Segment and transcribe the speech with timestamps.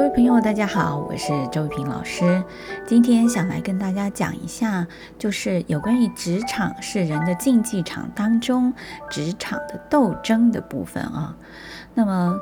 [0.00, 2.42] 各位朋友，大家好，我是周玉萍老师。
[2.86, 4.86] 今天想来跟大家讲一下，
[5.18, 8.72] 就是有关于职场是人的竞技场当中
[9.10, 11.36] 职场的斗争的部分啊。
[11.92, 12.34] 那么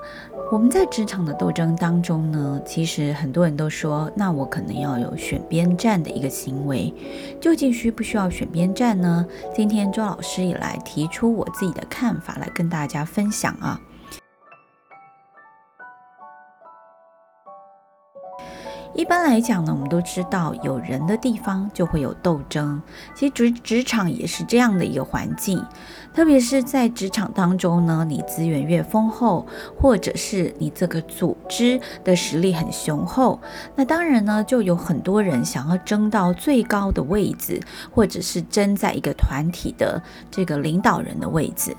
[0.52, 6.94] 我们在职场的斗争当中呢，其实很多人都说，那我可能要有选边站的一个行为，
[7.40, 9.26] 究竟需不需要选边站呢？
[9.52, 13.80] 今天周老师也来提出我自己的看法，来跟大家分享啊。
[18.98, 22.82] 一般来讲呢，我们都知道有人的地方就会有斗争。
[23.14, 25.64] 其实职职场也是这样的一个环境，
[26.12, 29.46] 特别是在职场当中呢，你资源越丰厚，
[29.80, 33.40] 或者是你这个组织的实力很雄厚，
[33.76, 37.60] 那当然呢，就有很多人想要争到最高的位置，
[37.94, 41.72] 或者是争在一个团体的这个领导人的位置。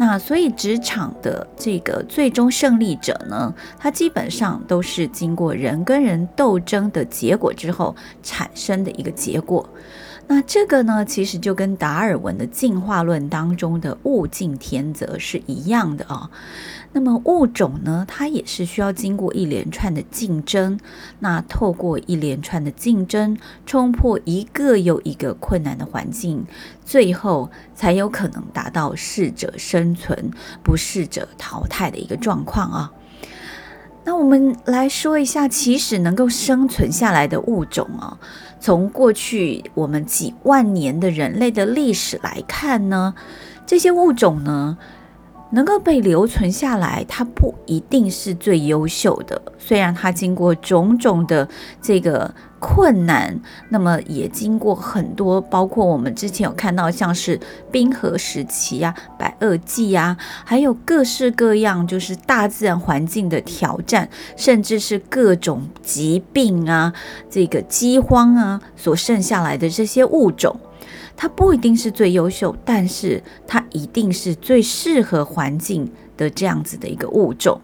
[0.00, 9.68] 那所以职场的这个最终胜利者呢，他基本上都是经过人跟人斗争的结果之后产生的一个结果。
[10.26, 16.30] 那这个呢，其实就跟达尔文的进化论当中的物竞天择是一样的啊。
[16.92, 20.78] 那么物种呢，它也是需要经过一连串的竞争，
[21.20, 26.44] 那透过一连串的竞争，冲破一个又一个困难的环境，
[26.84, 30.32] 最后才有可能达到适者生存、
[30.64, 32.92] 不适者淘汰的一个状况啊。
[34.02, 38.18] 那我们来说一下，其实能够生存下来的物种啊。
[38.58, 43.14] 从过去我们几万年的人类的历史来看呢，
[43.64, 44.76] 这些物种呢，
[45.50, 49.40] 能够被留存下来，它不一定是最优秀的。
[49.58, 51.48] 虽然它经过种种的
[51.82, 57.38] 这个困难，那么也经过很多，包括我们之前有看到，像是
[57.70, 66.92] 冰河时期啊、白垩纪啊，还有各式各样就是大自然环境的挑战，甚至是各种疾病啊、
[67.28, 70.58] 这个饥荒啊所剩下来的这些物种。
[71.22, 75.86] 它不一定是最优秀，但是它一定是最适合环境
[76.16, 77.60] 的这样子的一个物种。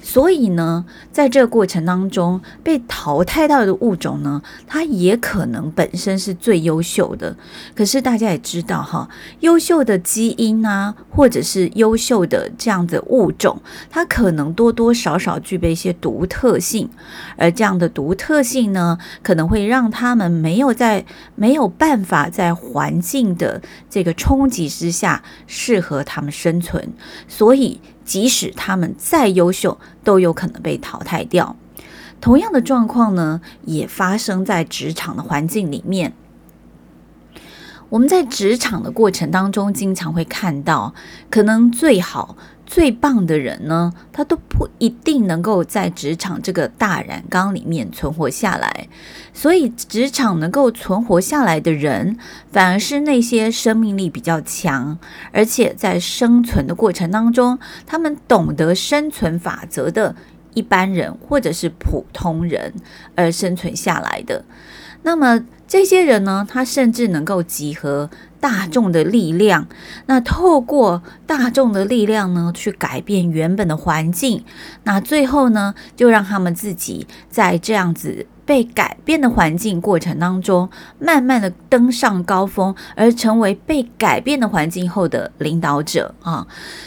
[0.00, 7.36] 所以呢，在这个过程当中被淘汰到的物种呢，它也可能本身是最优秀的。
[7.74, 9.08] 可是大家也知道哈，
[9.40, 16.88] 优秀的基因啊，或者是优秀的这样的物种，它可能多多少少具备一些独特性，
[17.36, 26.92] 而这样的独特性呢，可能会让他们没有在没有办法在环境的这个冲击之下适合他们生存，
[27.26, 27.80] 所以。
[28.08, 31.54] 即使他们再优秀，都有可能被淘汰掉。
[32.22, 36.14] 同样的状况呢，也发生在职场的环境里面。
[37.90, 40.94] 我们在职场的过程当中，经常会看到，
[41.28, 42.34] 可能最好。
[42.68, 48.88] 最棒的人呢，他都不一定能够在职场这个大染缸里面存活下来。
[49.32, 52.18] 所以，职场能够存活下来的人，
[52.52, 54.98] 反而是那些生命力比较强，
[55.32, 60.14] 而且在生存的过程当中，他们懂得生存法则的
[60.52, 62.74] 一般人，或者是普通人
[63.14, 64.44] 而生存下来的。
[65.04, 68.10] 那么，这些人呢，他甚至能够集合。
[68.40, 69.66] 大众的力量，
[70.06, 74.44] 那透过大众的力量呢，去改变原本的环境，
[74.84, 78.26] 那最后呢，就让他们自己在这样子。
[78.48, 86.46] 被改变的环境过程当中，慢慢的登上高峰，而成为被改变的环境后的领导者啊，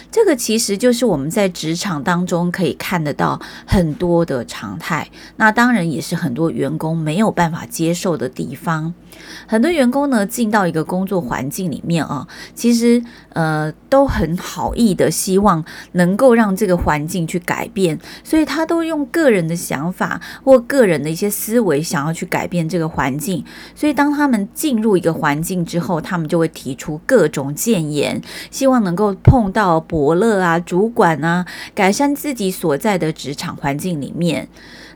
[0.10, 5.08] 这个其实就是我们在职场当中可以看得到很多的常态。
[5.36, 8.92] 那当然也是很多员工没有办法接受的地方。
[9.48, 15.64] 很多员工呢，进到一个工作环境里面啊，其实呃都很好意的希望
[15.94, 21.62] 能够让这个环境去改变，所以他都用个人的想法或个人的一些思。
[21.62, 23.46] 维想要去改变这个环境，
[23.76, 28.20] 所以当他们进入一个环境之后，他们就会提出各种建言，
[28.50, 31.46] 希望能够碰到伯乐啊、主管啊，
[31.76, 34.48] 改善自己所在的职场环境里面。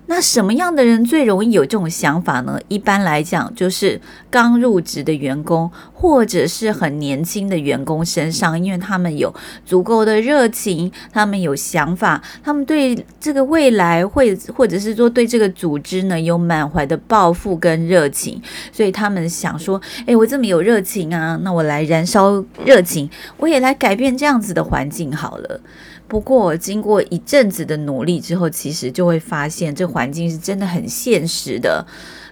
[0.08, 2.60] 那什么样的人最容易有这种想法呢？
[2.68, 4.00] 一般来讲，就是
[4.30, 9.34] 刚入职的员工，或者是很年轻的员工身上，因为他们有
[9.66, 18.42] 足够的热情，他们有想法，他们对这个未来会，或者是说对这个组织呢，有满怀的抱负跟热情，
[18.72, 25.60] 所以他们想说：诶，我这么有热情啊，那我来燃烧热情，我也来改变这样子的环境好了。
[26.08, 31.86] 不过，经过一阵子的努力之后，其实就会发现这环境是真的很现实的。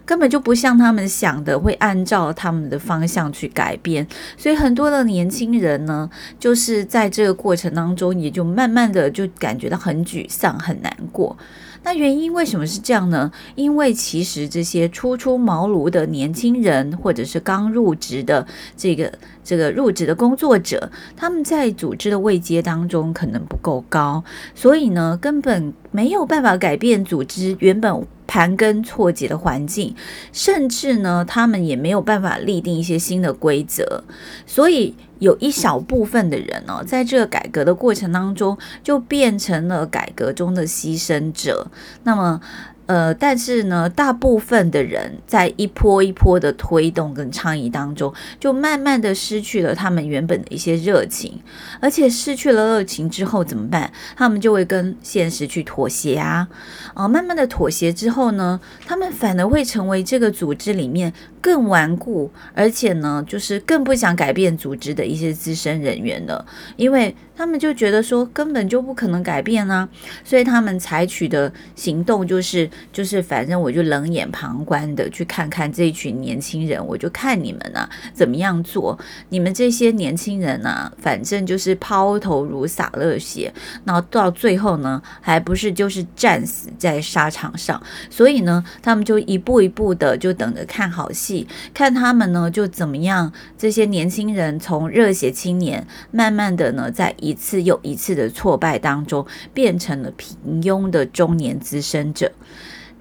[0.06, 4.06] 根本就不像他们想的会按照他们的方向去改变，
[4.38, 11.38] 所以很多的年轻人呢，就是在这个过程当中，也就慢慢的就感觉到很沮丧、很难过。
[11.84, 13.32] 那原因为什么是这样呢？
[13.56, 18.46] 因为其实这些初出茅庐的年轻人，或者是刚入职的
[18.78, 19.12] 这个
[19.44, 24.24] 这个入职的工作者，他们在组织的位阶当中可能不够高，
[24.56, 29.96] 所以呢，根本没有办法改变组织原本盘根错节的环境，
[30.32, 34.04] 甚至呢，他们也没有办法立定一些新的规则，
[34.46, 41.68] 所以有一小部分的人呢，在这个改革的过程当中，就变成了改革中的牺牲者。
[42.04, 42.42] 那么。
[42.86, 51.40] 呃，但是呢，大部分的人在一波一波的推动跟倡议当中，就慢慢的失去了他们原本的一些热情，
[51.80, 53.92] 而且失去了热情之后怎么办？
[54.16, 56.48] 他们就会跟现实去妥协啊，
[56.94, 66.44] 啊、慢慢的妥协之后呢，他们反而会成为这个组织里面更顽固，而且呢，就是更不想改变组织的一些资深人员了，
[66.78, 67.14] 因为。
[67.36, 69.90] 他们就觉得说根本就不可能改变啊，
[70.24, 78.96] 所以他们采取的行动就是就是反正我就冷眼旁观的去看看这一群年轻人，我就看你们啊怎么样做，
[79.30, 83.52] 你们这些年轻人啊，反正就是抛头颅洒热血，
[83.84, 87.82] 然后到最后呢，还不是就是战死在沙场上，
[88.12, 91.33] 所以呢，他们就一步一步的就等着看好戏，
[91.74, 97.12] 看他们呢就怎么样，这些年轻人从热血青年慢慢的呢在。
[97.24, 102.30] 一次又一次的挫败当中，变成了平庸的中年资深者。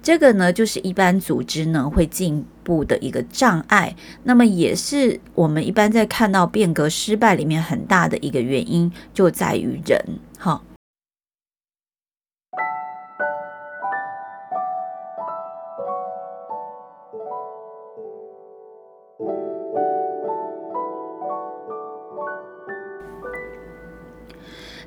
[0.01, 3.93] 这个呢，就是一般组织呢会进步的一个障碍。
[4.23, 9.99] 那么，也是我们一般在看到变革失败里面很大的一个原因，就在于人。
[10.37, 10.63] 好。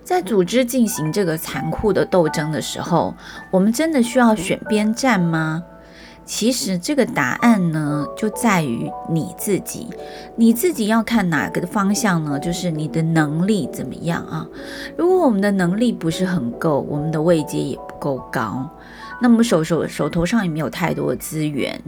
[0.06, 3.12] 在组织进行这个残酷的斗争的时候，
[3.50, 5.64] 我们真的需要选边站吗？
[6.24, 9.88] 其实这个答案呢，就在于你自己。
[10.36, 12.38] 你自己要看哪个方向呢？
[12.38, 14.46] 就是你的能力怎么样啊？
[14.96, 18.70] 如果我们的能力不是很够，我们的位阶也不够高，
[19.20, 21.80] 那么手手手头上也没有太多的资源。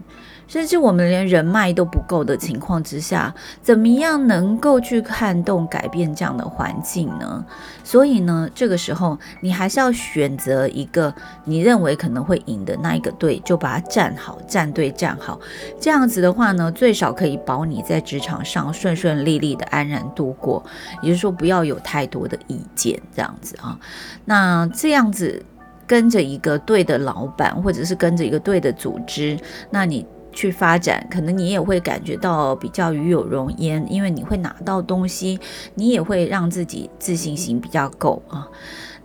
[0.48, 7.44] 甚至我们连人脉都不够的情况之下，怎么样能够去撼动改变这样的环境呢？
[7.84, 11.14] 所以呢，这个时候你还是要选择一个
[11.44, 15.38] 你认为可能会赢的那一个队，就把它站好，站队站好。
[15.78, 20.64] 这样子的话呢，最少可以保你在职场上顺顺利利的安然度过。
[21.02, 23.78] 也就是说，不要有太多的意见，这样子啊。
[24.24, 25.44] 那这样子
[25.86, 29.38] 跟着一个对的老板，或者是跟着一个对的组织，
[29.70, 30.06] 那你。
[30.38, 35.40] 去发展，可能你也会感觉到比较与有荣焉，因为你会拿到东西，
[35.74, 38.48] 你也会让自己自信心比较够啊。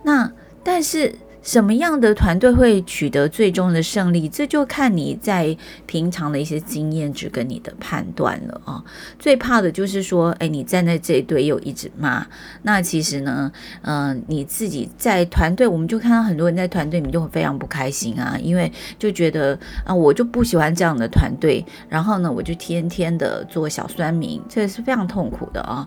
[0.04, 0.30] 那
[0.62, 1.12] 但是。
[1.44, 4.26] 什么样的团队会取得最终的胜利？
[4.30, 5.54] 这就看你在
[5.84, 8.82] 平常的一些经验值跟你的判断了啊。
[9.18, 12.26] 最怕的就是说，哎，你站在这一队又一直骂，
[12.62, 13.52] 那其实呢，
[13.82, 25.86] 嗯、你自己在团队，我们就看到很多人在团队里面就会非常不开心啊，因为就觉得啊，我就不喜欢这样的团队，然后呢，我就天天的做小酸民，这是非常痛苦的啊。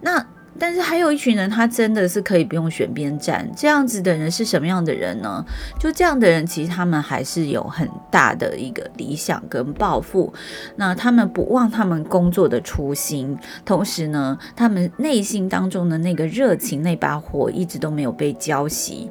[0.00, 0.24] 那。
[0.58, 3.48] 但是还有一群人，他真的是可以不用选边站。
[3.56, 5.44] 这样子的人是什么样的人呢？
[5.78, 10.32] 就这样的人，其实他们还是有很大的一个理想跟抱负。
[10.76, 19.08] 那他们不忘他们工作的初心，同时呢，他们内心当中的那个热情、那把火一直都没有被浇熄。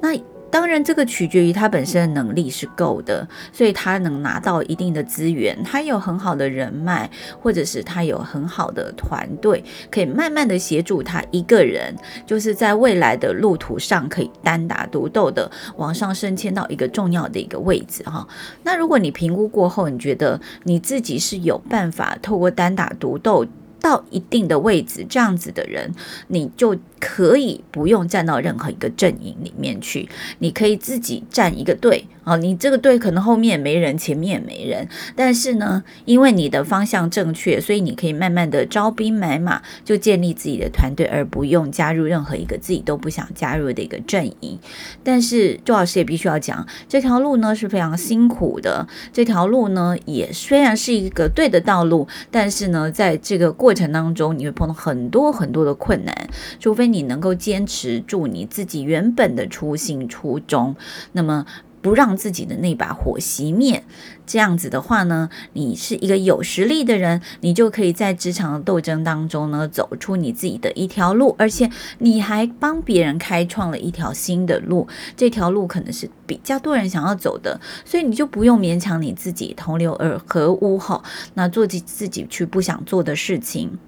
[0.00, 0.16] 那。
[0.50, 7.10] 当然，这个取决于他本身的能力是够的，所以他能拿到一定的资源，他有很好的人脉，
[7.40, 18.26] 或者是他有很好的团队，可以慢慢的协助他一个人，就是在未来的路途上可以单打独斗的往上升迁到一个重要的一个位置哈。
[18.62, 23.44] 那如果你评估过后，你觉得你自己是有办法透过单打独斗
[23.86, 25.94] 到一定的位置，这样子的人，
[26.26, 26.76] 你就。
[26.98, 32.38] 可以不用站到任何一个阵营里面去，你可以自己站一个队啊。
[32.38, 44.58] 你这个队可能后面没人，前面也没人，但是呢，因为你的方向正确，所以你可以慢慢的招兵买马，就建立自己的团队，而不用加入任何一个自己都不想加入的一个阵营。
[45.04, 56.28] 但是周老师也必须要讲，这条路呢是非常辛苦的，这条路呢也虽然是一个对的道路，但是呢，在这个过程当中，你会碰到很多很多的困难，
[56.58, 56.86] 除非。
[56.86, 60.76] 你能够坚持住你自己原本的初心初衷，
[61.12, 61.44] 那么
[61.86, 63.84] 不让自己的那把火熄灭。
[64.26, 74.88] 这样子的话呢，你是一个有实力的人，你就可以在职场的斗争当中呢，走出你自己的一条路，而且你还帮别人开创了一条新的路。
[75.16, 81.00] 这条路可能是比较多人想要走的，所以你就不用勉强你自己同流而合污哈，
[81.34, 83.78] 那做自自己去不想做的事情。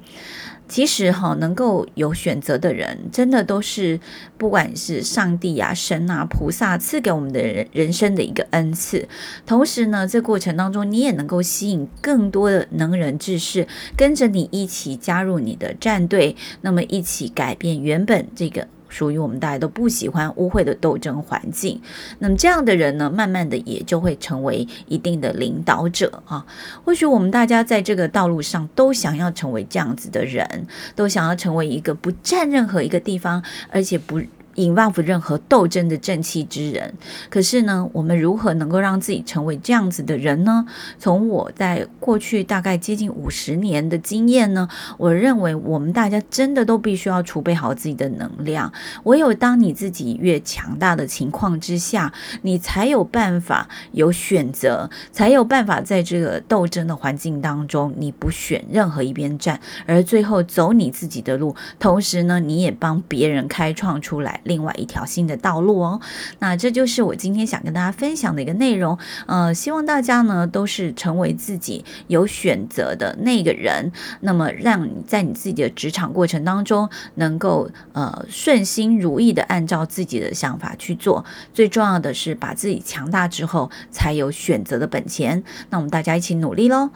[0.68, 3.98] 其实哈，能够有选择的人，真的都是
[4.36, 9.08] 不管是上帝啊、神啊、菩萨赐给我们的人人生的一个恩赐。
[9.46, 18.68] 同时呢，这过程当中，你也能够吸引更多的能人志士跟着你一起加入你的战队，那么一起改变原本这个。
[18.88, 21.80] 属于我们大家都不喜欢污秽的斗争环境，
[22.18, 26.44] 那么这样的人呢，慢慢的也就会成为一定的领导者啊。
[26.84, 30.66] 或许我们大家在这个道路上都想要成为这样子的人，
[30.96, 34.20] 都想要成为一个不占任何一个地方，而且不。
[34.58, 36.92] Involve 任何斗争的正气之人，
[37.30, 40.66] 可是呢，我们如何能够让自己成为这样子的人呢？
[40.98, 48.72] 从我在过去大概接近五十年的经验呢，我认为我们大家真的都必须要储备好自己的能量。
[49.04, 52.12] 唯有当你自己越强大的情况之下，
[52.42, 64.40] 你才有办法有选择，才有办法在这个斗争的环境当中，你不选任何一边站，而最后走你自己的路，同时呢，你也帮别人开创出来。
[64.48, 66.00] 另外一条新的道路哦，
[66.40, 68.98] 那这就是我今天想跟大家分享的一个内容。
[69.26, 81.24] 呃，希望大家呢都是成为自己有选择的那个人，那么让你在你自己的职场过程当中，能够呃顺心如意的按照自己的想法去做。
[81.52, 85.44] 最重要的是把自己强大之后，才有选择的本钱。
[85.70, 86.90] 那我们大家一起努力喽！